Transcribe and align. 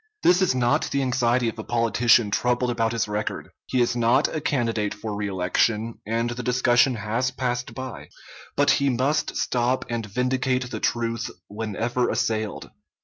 This 0.23 0.41
is 0.41 0.55
not 0.55 0.89
the 0.89 1.03
anxiety 1.03 1.47
of 1.47 1.59
a 1.59 1.63
politician 1.63 2.31
troubled 2.31 2.71
about 2.71 2.91
his 2.91 3.07
record. 3.07 3.51
He 3.67 3.81
is 3.81 3.95
not 3.95 4.27
a 4.27 4.41
candidate 4.41 4.95
for 4.95 5.13
reelection, 5.15 5.99
and 6.07 6.31
the 6.31 6.41
discussion 6.41 6.95
has 6.95 7.29
passed 7.29 7.75
by; 7.75 8.09
but 8.55 8.71
he 8.71 8.89
must 8.89 9.35
stop 9.37 9.85
and 9.89 10.03
vindicate 10.07 10.71
the 10.71 10.79
truth 10.79 11.29
whenever 11.49 12.09
assailed. 12.09 12.71